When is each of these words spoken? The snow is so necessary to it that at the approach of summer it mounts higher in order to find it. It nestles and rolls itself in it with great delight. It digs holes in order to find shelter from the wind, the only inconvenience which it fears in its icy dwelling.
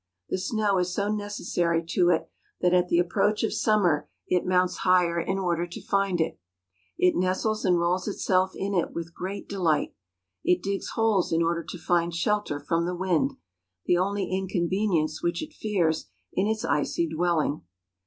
The 0.29 0.39
snow 0.39 0.79
is 0.79 0.91
so 0.91 1.11
necessary 1.11 1.85
to 1.89 2.09
it 2.09 2.27
that 2.59 2.73
at 2.73 2.87
the 2.87 2.97
approach 2.97 3.43
of 3.43 3.53
summer 3.53 4.09
it 4.25 4.47
mounts 4.47 4.77
higher 4.77 5.19
in 5.19 5.37
order 5.37 5.67
to 5.67 5.79
find 5.85 6.19
it. 6.19 6.39
It 6.97 7.15
nestles 7.15 7.63
and 7.65 7.77
rolls 7.79 8.07
itself 8.07 8.53
in 8.55 8.73
it 8.73 8.93
with 8.93 9.13
great 9.13 9.47
delight. 9.47 9.93
It 10.43 10.63
digs 10.63 10.93
holes 10.95 11.31
in 11.31 11.43
order 11.43 11.63
to 11.65 11.77
find 11.77 12.15
shelter 12.15 12.59
from 12.59 12.87
the 12.87 12.95
wind, 12.95 13.33
the 13.85 13.99
only 13.99 14.31
inconvenience 14.31 15.21
which 15.21 15.43
it 15.43 15.53
fears 15.53 16.07
in 16.33 16.47
its 16.47 16.65
icy 16.65 17.07
dwelling. 17.07 17.61